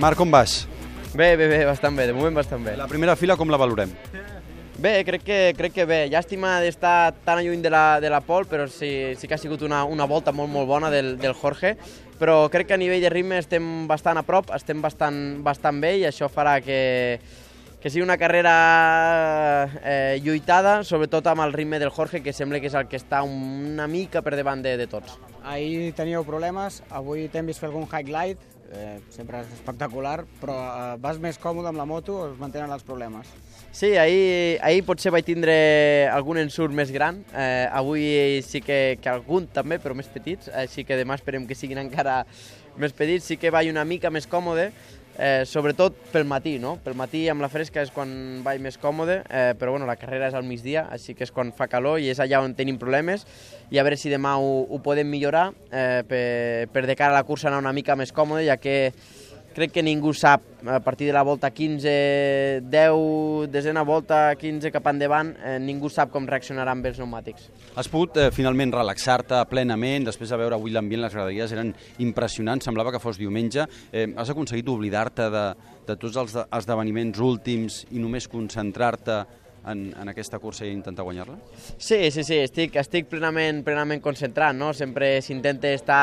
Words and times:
Marc, 0.00 0.16
com 0.16 0.30
vas? 0.32 0.66
Bé, 1.12 1.34
bé, 1.36 1.44
bé, 1.44 1.58
bastant 1.68 1.92
bé, 1.92 2.06
de 2.08 2.14
moment 2.16 2.32
bastant 2.32 2.62
bé. 2.64 2.72
La 2.72 2.86
primera 2.88 3.12
fila 3.20 3.34
com 3.36 3.50
la 3.52 3.58
valorem? 3.60 3.90
Bé, 4.80 4.92
crec 5.04 5.26
que, 5.26 5.40
crec 5.58 5.74
que 5.76 5.84
bé. 5.84 5.98
Llàstima 6.08 6.54
d'estar 6.64 7.12
tan 7.26 7.42
lluny 7.44 7.60
de 7.60 7.68
la, 7.68 8.00
de 8.00 8.08
la 8.08 8.22
pol, 8.24 8.46
però 8.48 8.64
sí, 8.64 8.88
sí 9.20 9.28
que 9.28 9.36
ha 9.36 9.42
sigut 9.42 9.60
una, 9.60 9.82
una 9.84 10.06
volta 10.08 10.32
molt, 10.32 10.48
molt 10.48 10.70
bona 10.70 10.88
del, 10.88 11.18
del 11.20 11.36
Jorge. 11.36 11.74
Però 12.16 12.46
crec 12.48 12.70
que 12.70 12.78
a 12.78 12.80
nivell 12.80 13.04
de 13.04 13.12
ritme 13.12 13.36
estem 13.42 13.84
bastant 13.90 14.16
a 14.16 14.24
prop, 14.24 14.48
estem 14.56 14.80
bastant, 14.80 15.20
bastant 15.44 15.84
bé 15.84 15.98
i 16.00 16.08
això 16.08 16.30
farà 16.32 16.56
que, 16.64 16.80
que 17.80 17.88
sigui 17.88 18.04
una 18.04 18.18
carrera 18.20 19.70
eh, 19.82 20.20
lluitada, 20.22 20.82
sobretot 20.84 21.26
amb 21.32 21.46
el 21.46 21.54
ritme 21.54 21.78
del 21.80 21.88
Jorge, 21.88 22.20
que 22.20 22.34
sembla 22.36 22.60
que 22.60 22.68
és 22.68 22.76
el 22.76 22.90
que 22.92 23.00
està 23.00 23.22
una 23.24 23.88
mica 23.88 24.20
per 24.20 24.36
davant 24.36 24.60
de, 24.60 24.76
de 24.76 24.86
tots. 24.86 25.16
Ahir 25.40 25.94
teníeu 25.96 26.26
problemes, 26.28 26.82
avui 26.92 27.24
t'hem 27.32 27.48
vist 27.48 27.62
fer 27.62 27.70
algun 27.70 27.88
highlight, 27.88 28.44
eh, 28.76 28.98
sempre 29.08 29.40
és 29.40 29.54
espectacular, 29.56 30.20
però 30.42 30.58
eh, 30.60 30.98
vas 31.00 31.18
més 31.24 31.40
còmode 31.40 31.72
amb 31.72 31.80
la 31.80 31.88
moto 31.88 32.18
o 32.20 32.28
es 32.28 32.36
mantenen 32.38 32.70
els 32.76 32.84
problemes? 32.84 33.32
Sí, 33.72 33.94
ahir, 33.96 34.58
ahir 34.66 34.84
potser 34.84 35.12
vaig 35.14 35.24
tindre 35.24 35.56
algun 36.12 36.40
ensurt 36.42 36.76
més 36.76 36.92
gran, 36.92 37.24
eh, 37.32 37.64
avui 37.72 38.42
sí 38.44 38.60
que, 38.60 38.98
que 39.00 39.08
algun 39.08 39.48
també, 39.48 39.80
però 39.80 39.96
més 39.96 40.10
petits, 40.10 40.52
així 40.52 40.84
que 40.84 41.00
demà 41.00 41.16
esperem 41.16 41.48
que 41.48 41.56
siguin 41.56 41.80
encara 41.80 42.24
més 42.80 42.92
petits, 42.92 43.24
sí 43.24 43.40
que 43.40 43.50
vaig 43.50 43.70
una 43.70 43.86
mica 43.88 44.10
més 44.12 44.28
còmode, 44.28 44.70
eh, 45.20 45.44
sobretot 45.44 45.96
pel 46.10 46.24
matí, 46.24 46.56
no? 46.58 46.78
Pel 46.82 46.96
matí 46.96 47.26
amb 47.28 47.44
la 47.44 47.50
fresca 47.52 47.84
és 47.84 47.92
quan 47.92 48.40
vaig 48.44 48.62
més 48.64 48.78
còmode, 48.80 49.20
eh, 49.28 49.52
però 49.60 49.74
bueno, 49.74 49.86
la 49.86 49.98
carrera 50.00 50.30
és 50.30 50.36
al 50.38 50.46
migdia, 50.48 50.86
així 50.90 51.14
que 51.14 51.26
és 51.28 51.32
quan 51.34 51.52
fa 51.56 51.68
calor 51.68 52.00
i 52.00 52.08
és 52.10 52.20
allà 52.24 52.40
on 52.40 52.56
tenim 52.56 52.80
problemes 52.80 53.26
i 53.70 53.78
a 53.78 53.84
veure 53.84 54.00
si 54.00 54.10
demà 54.10 54.38
ho, 54.40 54.64
ho 54.64 54.80
podem 54.82 55.10
millorar 55.12 55.50
eh, 55.70 56.00
per, 56.08 56.24
per 56.72 56.86
de 56.88 56.96
cara 56.96 57.12
a 57.12 57.20
la 57.20 57.26
cursa 57.28 57.50
anar 57.50 57.60
una 57.60 57.76
mica 57.76 57.96
més 58.00 58.14
còmode, 58.16 58.46
ja 58.48 58.56
que 58.56 58.94
crec 59.54 59.72
que 59.74 59.82
ningú 59.82 60.12
sap, 60.14 60.42
a 60.66 60.78
partir 60.84 61.08
de 61.08 61.14
la 61.14 61.22
volta 61.22 61.50
15, 61.50 62.62
10, 62.70 63.48
desena 63.50 63.82
volta, 63.82 64.34
15 64.36 64.70
cap 64.72 64.86
endavant, 64.92 65.32
eh, 65.42 65.58
ningú 65.62 65.90
sap 65.90 66.12
com 66.12 66.28
reaccionarà 66.28 66.74
amb 66.76 66.86
els 66.86 67.00
pneumàtics. 67.00 67.48
Has 67.74 67.90
pogut 67.90 68.16
eh, 68.20 68.30
finalment 68.34 68.72
relaxar-te 68.76 69.42
plenament, 69.50 70.06
després 70.10 70.30
de 70.30 70.38
veure 70.40 70.58
avui 70.58 70.74
l'ambient, 70.74 71.02
les 71.02 71.16
graderies 71.16 71.52
eren 71.56 71.74
impressionants, 71.98 72.64
semblava 72.68 72.92
que 72.94 73.02
fos 73.02 73.18
diumenge. 73.18 73.66
Eh, 73.92 74.08
has 74.16 74.30
aconseguit 74.30 74.68
oblidar-te 74.70 75.28
de, 75.32 75.44
de 75.88 75.98
tots 75.98 76.20
els 76.22 76.38
esdeveniments 76.46 77.20
últims 77.24 77.84
i 77.90 78.02
només 78.02 78.28
concentrar-te 78.30 79.24
en, 79.66 79.90
en 79.98 80.08
aquesta 80.08 80.38
cursa 80.38 80.64
i 80.66 80.72
intentar 80.72 81.04
guanyar-la? 81.04 81.36
Sí, 81.76 81.98
sí, 82.10 82.24
sí, 82.24 82.38
estic, 82.44 82.76
estic 82.80 83.08
plenament, 83.10 83.62
plenament 83.66 84.02
concentrat, 84.02 84.56
no? 84.56 84.72
Sempre 84.76 85.12
s'intenta 85.24 85.72
estar 85.74 86.00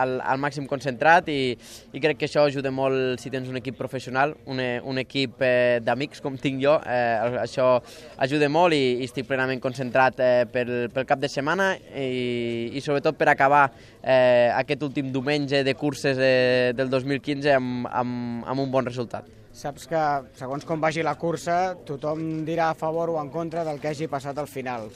al, 0.00 0.18
al 0.20 0.40
màxim 0.42 0.66
concentrat 0.70 1.30
i, 1.32 1.54
i 1.92 2.02
crec 2.02 2.20
que 2.20 2.28
això 2.28 2.44
ajuda 2.48 2.72
molt 2.74 3.22
si 3.22 3.32
tens 3.32 3.48
un 3.50 3.60
equip 3.60 3.78
professional, 3.80 4.34
un, 4.50 4.60
un 4.60 5.02
equip 5.02 5.40
eh, 5.46 5.80
d'amics 5.84 6.22
com 6.24 6.36
tinc 6.40 6.60
jo, 6.62 6.76
eh, 6.84 7.40
això 7.42 7.72
ajuda 8.20 8.50
molt 8.52 8.76
i, 8.76 9.00
i 9.00 9.08
estic 9.08 9.28
plenament 9.30 9.62
concentrat 9.62 10.20
eh, 10.20 10.44
pel, 10.52 10.74
pel 10.94 11.08
cap 11.08 11.22
de 11.22 11.30
setmana 11.32 11.72
i, 11.96 12.70
i 12.76 12.84
sobretot 12.84 13.18
per 13.18 13.30
acabar 13.32 13.66
eh, 14.02 14.50
aquest 14.54 14.82
últim 14.86 15.12
diumenge 15.12 15.64
de 15.64 15.76
curses 15.78 16.20
eh, 16.20 16.72
del 16.76 16.92
2015 16.92 17.54
amb, 17.56 17.86
amb, 17.90 18.48
amb 18.48 18.68
un 18.68 18.72
bon 18.72 18.86
resultat. 18.86 19.39
Saps 19.60 19.84
que, 19.90 20.02
segons 20.38 20.64
com 20.64 20.80
vagi 20.80 21.02
la 21.04 21.12
cursa, 21.20 21.74
tothom 21.84 22.46
dirà 22.46 22.70
a 22.70 22.76
favor 22.78 23.10
o 23.12 23.18
en 23.20 23.28
contra 23.28 23.60
del 23.66 23.80
que 23.82 23.90
hagi 23.90 24.06
passat 24.08 24.38
al 24.40 24.48
final. 24.48 24.86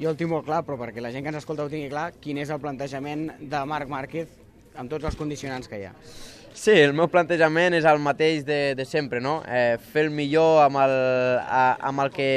Jo 0.00 0.08
el 0.08 0.16
tinc 0.16 0.30
molt 0.30 0.46
clar, 0.46 0.62
però 0.64 0.78
perquè 0.80 1.02
la 1.04 1.10
gent 1.12 1.26
que 1.26 1.28
ens 1.34 1.42
escolta 1.42 1.66
ho 1.66 1.68
tingui 1.68 1.90
clar, 1.92 2.06
quin 2.22 2.40
és 2.40 2.48
el 2.48 2.62
plantejament 2.62 3.26
de 3.52 3.60
Marc 3.68 3.92
Márquez 3.92 4.32
amb 4.80 4.88
tots 4.88 5.04
els 5.04 5.18
condicionants 5.20 5.68
que 5.68 5.82
hi 5.82 5.84
ha. 5.90 5.92
Sí, 6.56 6.72
el 6.72 6.94
meu 6.96 7.10
plantejament 7.12 7.76
és 7.76 7.84
el 7.84 8.00
mateix 8.00 8.46
de, 8.48 8.60
de 8.78 8.88
sempre, 8.88 9.20
no? 9.20 9.42
Eh, 9.44 9.76
fer 9.92 10.06
el 10.06 10.14
millor 10.16 10.62
amb 10.64 10.80
el, 10.80 10.96
a, 11.44 11.64
amb 11.90 12.06
el 12.06 12.12
que 12.16 12.30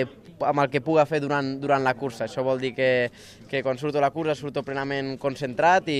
amb 0.45 0.63
el 0.63 0.69
que 0.71 0.81
puga 0.83 1.05
fer 1.09 1.19
durant, 1.23 1.55
durant 1.61 1.83
la 1.83 1.95
cursa. 1.97 2.25
Això 2.25 2.43
vol 2.45 2.61
dir 2.61 2.73
que, 2.77 3.09
que 3.49 3.63
quan 3.65 3.79
surto 3.79 3.99
a 3.99 4.05
la 4.05 4.11
cursa 4.15 4.35
surto 4.37 4.63
plenament 4.65 5.15
concentrat 5.21 5.89
i 5.91 5.99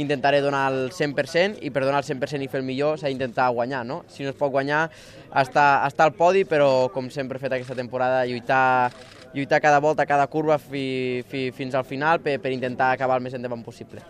intentaré 0.00 0.40
donar 0.44 0.66
el 0.72 0.80
100% 0.94 1.62
i 1.66 1.72
per 1.74 1.84
donar 1.84 2.02
el 2.02 2.08
100% 2.08 2.44
i 2.44 2.50
fer 2.50 2.62
el 2.62 2.66
millor 2.68 2.98
s'ha 2.98 3.12
d'intentar 3.12 3.50
guanyar, 3.54 3.84
no? 3.86 4.02
Si 4.08 4.24
no 4.24 4.32
es 4.32 4.38
pot 4.38 4.52
guanyar, 4.54 4.86
estar, 5.34 5.68
estar 5.86 6.08
al 6.08 6.16
podi, 6.16 6.44
però 6.48 6.88
com 6.94 7.10
sempre 7.12 7.38
he 7.38 7.44
fet 7.44 7.58
aquesta 7.58 7.78
temporada, 7.78 8.24
lluitar, 8.26 8.90
lluitar 9.34 9.62
cada 9.64 9.80
volta, 9.84 10.06
cada 10.06 10.26
curva 10.26 10.58
fi, 10.58 11.24
fi, 11.28 11.48
fins 11.52 11.74
al 11.74 11.88
final 11.88 12.20
per, 12.24 12.38
per 12.42 12.54
intentar 12.54 12.92
acabar 12.94 13.18
el 13.18 13.26
més 13.28 13.38
endavant 13.38 13.64
possible. 13.66 14.04